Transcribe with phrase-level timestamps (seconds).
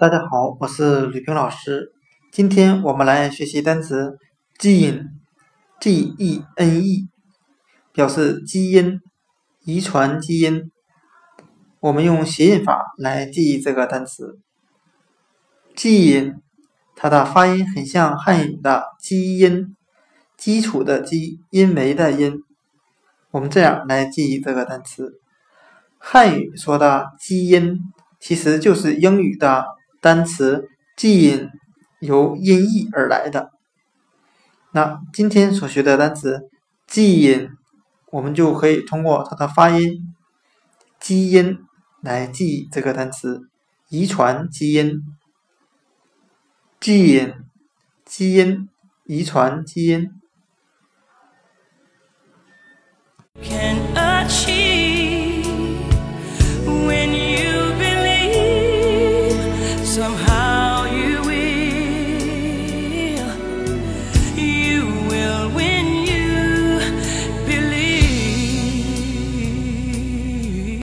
[0.00, 1.90] 大家好，我是吕平老师。
[2.30, 4.16] 今天我们来学习单词
[4.56, 7.08] gene，G-E-N-E，
[7.92, 9.00] 表示基因、
[9.64, 10.70] 遗传基因。
[11.80, 14.38] 我们用谐音法来记忆这个单词
[15.74, 16.36] gene，
[16.94, 19.74] 它的发音很像汉语的基因，
[20.36, 22.40] 基础的基，因为的因。
[23.32, 25.20] 我们这样来记忆这个单词，
[25.98, 27.80] 汉语说的基因，
[28.20, 29.76] 其实就是英语的。
[30.00, 31.50] 单词 gene
[32.00, 33.50] 由音译而来的，
[34.72, 36.48] 那今天所学的单词
[36.88, 37.50] gene，
[38.10, 40.14] 我们就可以通过它的发音
[41.00, 41.58] 基因
[42.00, 43.48] 来记忆这个单词，
[43.88, 45.02] 遗传基因
[46.80, 47.34] ，gene
[48.04, 48.68] 基因，
[49.04, 50.10] 遗传基因。